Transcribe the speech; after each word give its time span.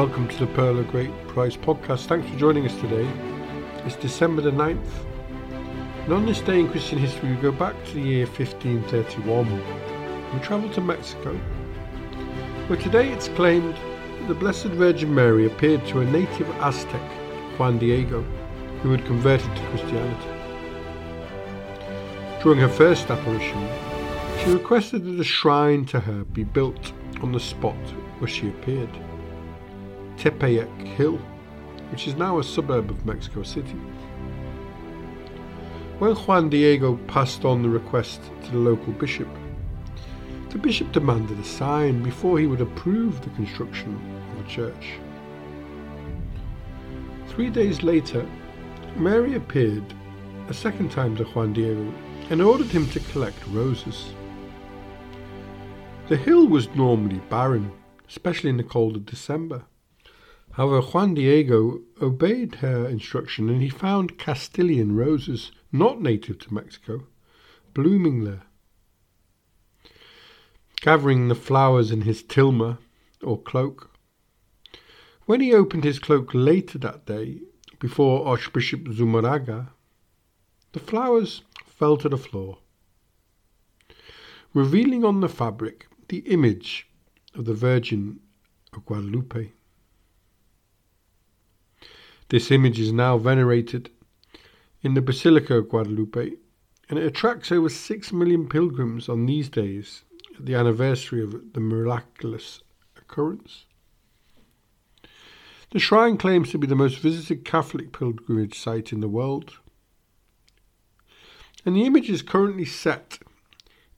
Welcome 0.00 0.28
to 0.28 0.38
the 0.38 0.46
Pearl 0.54 0.78
of 0.78 0.88
Great 0.88 1.12
Price 1.28 1.58
podcast. 1.58 2.06
Thanks 2.06 2.26
for 2.26 2.38
joining 2.38 2.64
us 2.64 2.74
today. 2.80 3.06
It's 3.84 3.96
December 3.96 4.40
the 4.40 4.50
9th. 4.50 5.04
And 6.04 6.14
on 6.14 6.24
this 6.24 6.40
day 6.40 6.58
in 6.58 6.70
Christian 6.70 6.96
history, 6.96 7.28
we 7.28 7.36
go 7.36 7.52
back 7.52 7.74
to 7.84 7.92
the 7.92 8.00
year 8.00 8.24
1531. 8.24 10.32
We 10.32 10.40
travel 10.40 10.70
to 10.70 10.80
Mexico, 10.80 11.34
where 12.66 12.78
today 12.78 13.12
it's 13.12 13.28
claimed 13.28 13.74
that 13.74 14.28
the 14.28 14.34
Blessed 14.34 14.68
Virgin 14.68 15.14
Mary 15.14 15.44
appeared 15.44 15.86
to 15.88 16.00
a 16.00 16.04
native 16.06 16.48
Aztec, 16.62 17.02
Juan 17.58 17.78
Diego, 17.78 18.22
who 18.82 18.92
had 18.92 19.04
converted 19.04 19.54
to 19.54 19.68
Christianity. 19.68 20.28
During 22.42 22.60
her 22.60 22.70
first 22.70 23.10
apparition, 23.10 23.68
she 24.38 24.50
requested 24.50 25.04
that 25.04 25.20
a 25.20 25.24
shrine 25.24 25.84
to 25.84 26.00
her 26.00 26.24
be 26.24 26.44
built 26.44 26.94
on 27.20 27.32
the 27.32 27.38
spot 27.38 27.76
where 28.18 28.28
she 28.28 28.48
appeared, 28.48 28.88
Tepeyac 30.20 30.68
Hill, 30.82 31.16
which 31.90 32.06
is 32.06 32.14
now 32.14 32.38
a 32.38 32.44
suburb 32.44 32.90
of 32.90 33.06
Mexico 33.06 33.42
City. 33.42 33.78
When 35.98 36.14
Juan 36.14 36.50
Diego 36.50 36.96
passed 37.06 37.46
on 37.46 37.62
the 37.62 37.70
request 37.70 38.20
to 38.44 38.50
the 38.50 38.58
local 38.58 38.92
bishop, 38.92 39.28
the 40.50 40.58
bishop 40.58 40.92
demanded 40.92 41.38
a 41.38 41.44
sign 41.44 42.02
before 42.02 42.38
he 42.38 42.46
would 42.46 42.60
approve 42.60 43.22
the 43.22 43.30
construction 43.30 43.98
of 44.32 44.44
a 44.44 44.48
church. 44.48 44.98
Three 47.28 47.48
days 47.48 47.82
later, 47.82 48.26
Mary 48.96 49.36
appeared 49.36 49.94
a 50.48 50.54
second 50.54 50.90
time 50.90 51.16
to 51.16 51.24
Juan 51.24 51.54
Diego 51.54 51.94
and 52.28 52.42
ordered 52.42 52.66
him 52.66 52.86
to 52.90 53.00
collect 53.00 53.46
roses. 53.46 54.12
The 56.08 56.16
hill 56.18 56.46
was 56.46 56.68
normally 56.74 57.22
barren, 57.30 57.72
especially 58.06 58.50
in 58.50 58.58
the 58.58 58.64
cold 58.64 58.96
of 58.96 59.06
December. 59.06 59.64
However, 60.52 60.80
Juan 60.80 61.14
Diego 61.14 61.80
obeyed 62.02 62.56
her 62.56 62.86
instruction 62.88 63.48
and 63.48 63.62
he 63.62 63.68
found 63.68 64.18
Castilian 64.18 64.96
roses, 64.96 65.52
not 65.70 66.00
native 66.00 66.38
to 66.40 66.54
Mexico, 66.54 67.06
blooming 67.72 68.24
there. 68.24 68.42
Gathering 70.80 71.28
the 71.28 71.34
flowers 71.34 71.90
in 71.90 72.02
his 72.02 72.22
tilma, 72.22 72.78
or 73.22 73.40
cloak. 73.40 73.90
When 75.26 75.40
he 75.40 75.54
opened 75.54 75.84
his 75.84 75.98
cloak 75.98 76.30
later 76.34 76.78
that 76.78 77.06
day, 77.06 77.42
before 77.78 78.26
Archbishop 78.26 78.88
Zumarraga, 78.88 79.68
the 80.72 80.80
flowers 80.80 81.42
fell 81.64 81.96
to 81.98 82.08
the 82.08 82.18
floor, 82.18 82.58
revealing 84.52 85.04
on 85.04 85.20
the 85.20 85.28
fabric 85.28 85.86
the 86.08 86.18
image 86.20 86.88
of 87.34 87.44
the 87.44 87.54
Virgin 87.54 88.20
of 88.72 88.84
Guadalupe. 88.84 89.52
This 92.30 92.52
image 92.52 92.78
is 92.78 92.92
now 92.92 93.18
venerated 93.18 93.90
in 94.82 94.94
the 94.94 95.02
Basilica 95.02 95.56
of 95.56 95.68
Guadalupe, 95.68 96.34
and 96.88 96.96
it 96.96 97.04
attracts 97.04 97.50
over 97.50 97.68
6 97.68 98.12
million 98.12 98.48
pilgrims 98.48 99.08
on 99.08 99.26
these 99.26 99.48
days 99.48 100.04
at 100.38 100.46
the 100.46 100.54
anniversary 100.54 101.24
of 101.24 101.52
the 101.54 101.60
miraculous 101.60 102.62
occurrence. 102.96 103.66
The 105.72 105.80
shrine 105.80 106.18
claims 106.18 106.52
to 106.52 106.58
be 106.58 106.68
the 106.68 106.76
most 106.76 106.98
visited 106.98 107.44
Catholic 107.44 107.90
pilgrimage 107.90 108.56
site 108.56 108.92
in 108.92 109.00
the 109.00 109.08
world, 109.08 109.58
and 111.66 111.74
the 111.74 111.84
image 111.84 112.08
is 112.08 112.22
currently 112.22 112.64
set 112.64 113.18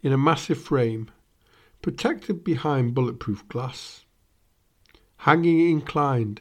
in 0.03 0.11
a 0.11 0.19
massive 0.19 0.59
frame 0.59 1.11
protected 1.83 2.43
behind 2.45 2.95
bulletproof 2.95 3.47
glass, 3.49 4.07
hanging 5.19 5.69
inclined 5.69 6.41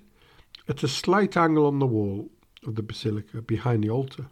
at 0.68 0.84
a 0.84 0.88
slight 0.88 1.36
angle 1.36 1.66
on 1.66 1.80
the 1.80 1.88
wall 1.88 2.30
of 2.66 2.76
the 2.76 2.84
basilica 2.84 3.42
behind 3.42 3.84
the 3.84 3.90
altar. 3.90 4.28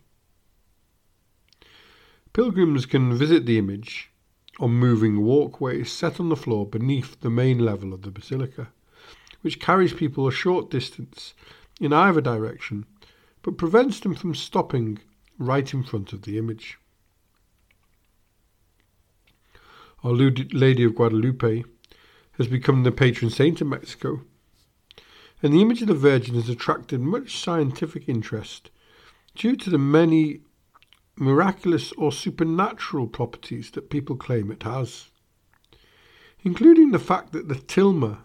Pilgrims 2.33 2.85
can 2.85 3.17
visit 3.17 3.45
the 3.45 3.57
image 3.57 4.11
on 4.59 4.71
moving 4.71 5.21
walkways 5.21 5.91
set 5.91 6.19
on 6.19 6.29
the 6.29 6.35
floor 6.35 6.65
beneath 6.65 7.19
the 7.21 7.29
main 7.29 7.59
level 7.59 7.93
of 7.93 8.03
the 8.03 8.11
basilica, 8.11 8.69
which 9.41 9.59
carries 9.59 9.93
people 9.93 10.27
a 10.27 10.31
short 10.31 10.69
distance 10.69 11.33
in 11.79 11.93
either 11.93 12.21
direction 12.21 12.85
but 13.41 13.57
prevents 13.57 13.99
them 14.01 14.13
from 14.13 14.35
stopping 14.35 14.99
right 15.37 15.73
in 15.73 15.83
front 15.83 16.11
of 16.13 16.23
the 16.23 16.37
image. 16.37 16.77
Our 20.03 20.13
Lady 20.13 20.83
of 20.83 20.95
Guadalupe 20.95 21.63
has 22.33 22.47
become 22.47 22.83
the 22.83 22.91
patron 22.91 23.29
saint 23.29 23.59
of 23.61 23.67
Mexico, 23.67 24.21
and 25.41 25.53
the 25.53 25.61
image 25.61 25.81
of 25.81 25.87
the 25.87 25.93
Virgin 25.93 26.35
has 26.35 26.49
attracted 26.49 26.99
much 26.99 27.37
scientific 27.37 28.07
interest 28.09 28.69
due 29.35 29.55
to 29.55 29.69
the 29.69 29.77
many 29.77 30.41
miraculous 31.15 31.91
or 31.93 32.11
supernatural 32.11 33.07
properties 33.07 33.71
that 33.71 33.89
people 33.89 34.15
claim 34.15 34.51
it 34.51 34.63
has, 34.63 35.09
including 36.43 36.91
the 36.91 36.99
fact 36.99 37.31
that 37.31 37.47
the 37.47 37.55
tilma, 37.55 38.19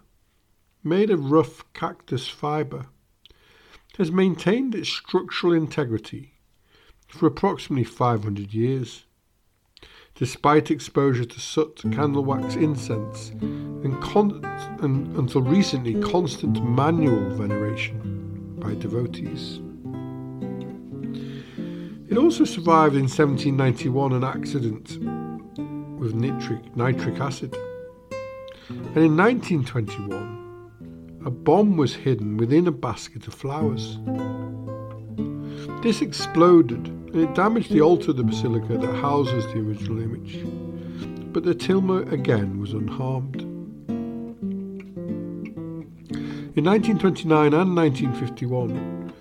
made 0.82 1.10
of 1.10 1.30
rough 1.30 1.64
cactus 1.72 2.28
fibre, 2.28 2.86
has 3.98 4.10
maintained 4.10 4.74
its 4.74 4.88
structural 4.88 5.52
integrity 5.52 6.34
for 7.08 7.26
approximately 7.26 7.84
500 7.84 8.52
years 8.52 9.04
despite 10.14 10.70
exposure 10.70 11.24
to 11.24 11.40
soot, 11.40 11.82
candle 11.92 12.24
wax, 12.24 12.54
incense, 12.54 13.30
and, 13.40 14.00
con- 14.00 14.40
and 14.84 15.16
until 15.16 15.42
recently 15.42 16.00
constant 16.02 16.62
manual 16.62 17.30
veneration 17.30 18.56
by 18.60 18.74
devotees. 18.74 19.60
It 22.10 22.18
also 22.18 22.44
survived 22.44 22.94
in 22.94 23.08
1791 23.08 24.12
an 24.12 24.22
accident 24.22 24.98
with 25.98 26.14
nitric, 26.14 26.76
nitric 26.76 27.18
acid. 27.18 27.56
And 28.68 28.96
in 28.96 29.16
1921, 29.16 31.22
a 31.24 31.30
bomb 31.30 31.76
was 31.76 31.94
hidden 31.94 32.36
within 32.36 32.66
a 32.66 32.72
basket 32.72 33.26
of 33.26 33.34
flowers. 33.34 33.98
This 35.82 36.02
exploded 36.02 36.86
and 36.86 37.22
it 37.22 37.34
damaged 37.34 37.70
the 37.70 37.80
altar 37.80 38.10
of 38.10 38.16
the 38.16 38.24
basilica 38.24 38.76
that 38.76 38.94
houses 38.96 39.44
the 39.46 39.60
original 39.60 40.02
image. 40.02 40.42
But 41.32 41.44
the 41.44 41.54
tilma 41.54 42.10
again 42.12 42.60
was 42.60 42.72
unharmed. 42.72 43.53
In 46.56 46.64
1929 46.64 47.54
and 47.54 47.76
1951, 47.76 49.12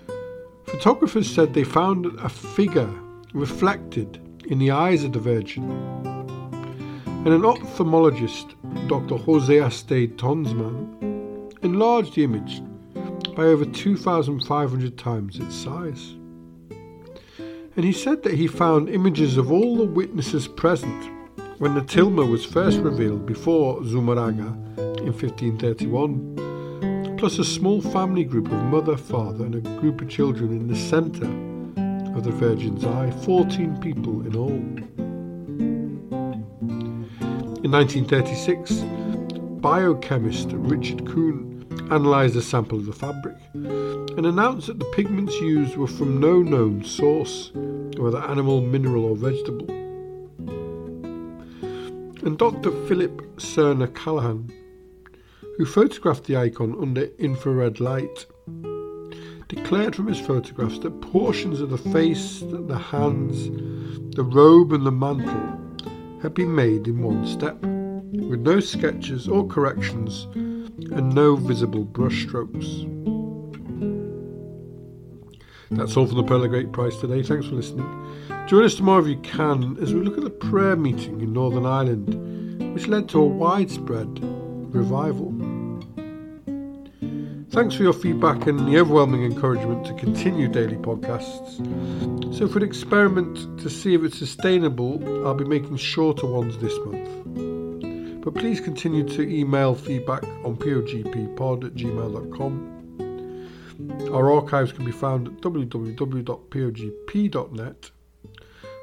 photographers 0.64 1.28
said 1.28 1.52
they 1.52 1.64
found 1.64 2.06
a 2.20 2.28
figure 2.28 2.90
reflected 3.32 4.20
in 4.46 4.58
the 4.58 4.70
eyes 4.70 5.04
of 5.04 5.12
the 5.12 5.18
Virgin. 5.18 5.64
And 7.06 7.28
an 7.28 7.42
ophthalmologist, 7.42 8.54
Dr. 8.88 9.16
Jose 9.16 9.54
Astade 9.54 10.16
Tonsmann, 10.16 11.52
enlarged 11.62 12.14
the 12.14 12.24
image 12.24 12.62
by 13.34 13.44
over 13.44 13.64
2,500 13.64 14.98
times 14.98 15.38
its 15.38 15.54
size 15.54 16.14
and 17.76 17.84
he 17.84 17.92
said 17.92 18.22
that 18.22 18.34
he 18.34 18.46
found 18.46 18.88
images 18.88 19.36
of 19.36 19.50
all 19.50 19.76
the 19.76 19.84
witnesses 19.84 20.46
present 20.46 21.10
when 21.58 21.74
the 21.74 21.80
tilma 21.80 22.28
was 22.28 22.44
first 22.44 22.78
revealed 22.78 23.26
before 23.26 23.80
Zumarraga 23.82 24.52
in 24.98 25.12
1531, 25.12 26.36
plus 27.24 27.38
a 27.38 27.42
small 27.42 27.80
family 27.80 28.22
group 28.22 28.44
of 28.48 28.62
mother, 28.64 28.98
father, 28.98 29.46
and 29.46 29.54
a 29.54 29.60
group 29.80 30.02
of 30.02 30.10
children 30.10 30.50
in 30.50 30.68
the 30.68 30.76
centre 30.76 31.24
of 32.14 32.22
the 32.22 32.30
Virgin's 32.30 32.84
eye, 32.84 33.10
14 33.24 33.78
people 33.80 34.20
in 34.26 34.36
all. 34.36 34.50
In 37.64 37.70
1936, 37.70 38.72
biochemist 39.62 40.50
Richard 40.52 41.06
Kuhn 41.06 41.66
analysed 41.90 42.36
a 42.36 42.42
sample 42.42 42.76
of 42.76 42.84
the 42.84 42.92
fabric 42.92 43.38
and 43.54 44.26
announced 44.26 44.66
that 44.66 44.78
the 44.78 44.92
pigments 44.94 45.34
used 45.40 45.78
were 45.78 45.86
from 45.86 46.20
no 46.20 46.42
known 46.42 46.84
source, 46.84 47.52
whether 47.96 48.18
animal, 48.18 48.60
mineral, 48.60 49.06
or 49.06 49.16
vegetable. 49.16 49.70
And 52.22 52.36
Dr. 52.36 52.70
Philip 52.86 53.22
Serna 53.38 53.86
Callahan, 53.94 54.52
who 55.56 55.64
photographed 55.64 56.24
the 56.24 56.36
icon 56.36 56.76
under 56.80 57.04
infrared 57.18 57.80
light, 57.80 58.26
declared 59.48 59.94
from 59.94 60.08
his 60.08 60.18
photographs 60.18 60.78
that 60.80 61.00
portions 61.00 61.60
of 61.60 61.70
the 61.70 61.78
face, 61.78 62.40
the 62.40 62.78
hands, 62.78 63.50
the 64.16 64.24
robe, 64.24 64.72
and 64.72 64.84
the 64.84 64.92
mantle 64.92 65.60
had 66.22 66.34
been 66.34 66.54
made 66.54 66.88
in 66.88 67.02
one 67.02 67.26
step, 67.26 67.60
with 67.62 68.40
no 68.40 68.58
sketches 68.58 69.28
or 69.28 69.46
corrections 69.46 70.24
and 70.34 71.14
no 71.14 71.36
visible 71.36 71.84
brushstrokes. 71.84 72.90
That's 75.70 75.96
all 75.96 76.06
for 76.06 76.14
the 76.14 76.22
Pearl 76.22 76.44
of 76.44 76.50
Great 76.50 76.72
Price 76.72 76.96
today. 76.96 77.22
Thanks 77.22 77.46
for 77.46 77.54
listening. 77.54 77.86
Join 78.46 78.64
us 78.64 78.74
tomorrow 78.74 79.02
if 79.02 79.08
you 79.08 79.16
can 79.18 79.76
as 79.80 79.92
we 79.92 80.00
look 80.00 80.16
at 80.16 80.24
the 80.24 80.30
prayer 80.30 80.76
meeting 80.76 81.20
in 81.20 81.32
Northern 81.32 81.66
Ireland, 81.66 82.74
which 82.74 82.86
led 82.86 83.08
to 83.10 83.20
a 83.20 83.26
widespread 83.26 84.20
revival. 84.74 85.32
Thanks 87.50 87.76
for 87.76 87.84
your 87.84 87.92
feedback 87.92 88.48
and 88.48 88.58
the 88.66 88.78
overwhelming 88.80 89.24
encouragement 89.24 89.86
to 89.86 89.94
continue 89.94 90.48
daily 90.48 90.74
podcasts. 90.74 91.54
So, 92.36 92.48
for 92.48 92.58
an 92.58 92.64
experiment 92.64 93.60
to 93.60 93.70
see 93.70 93.94
if 93.94 94.02
it's 94.02 94.18
sustainable, 94.18 95.24
I'll 95.24 95.34
be 95.34 95.44
making 95.44 95.76
shorter 95.76 96.26
ones 96.26 96.58
this 96.58 96.76
month. 96.84 98.24
But 98.24 98.34
please 98.34 98.58
continue 98.60 99.08
to 99.10 99.22
email 99.22 99.76
feedback 99.76 100.24
on 100.44 100.56
pogppod 100.56 101.64
at 101.64 101.74
gmail.com. 101.74 102.74
Our 104.12 104.32
archives 104.32 104.72
can 104.72 104.84
be 104.84 104.90
found 104.90 105.28
at 105.28 105.34
www.pogp.net, 105.34 105.80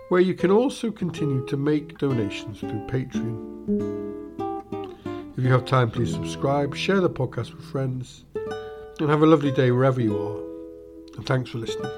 where 0.10 0.22
you 0.22 0.34
can 0.34 0.52
also 0.52 0.92
continue 0.92 1.46
to 1.48 1.58
make 1.58 1.98
donations 1.98 2.60
through 2.62 2.88
Patreon. 2.88 4.51
If 5.42 5.46
you 5.46 5.54
have 5.54 5.66
time, 5.66 5.90
please 5.90 6.14
subscribe, 6.14 6.76
share 6.76 7.02
the 7.02 7.10
podcast 7.10 7.52
with 7.56 7.64
friends, 7.64 8.26
and 9.00 9.10
have 9.10 9.24
a 9.24 9.26
lovely 9.26 9.50
day 9.50 9.72
wherever 9.72 10.00
you 10.00 10.16
are. 10.16 11.18
And 11.18 11.26
thanks 11.26 11.50
for 11.50 11.58
listening. 11.58 11.92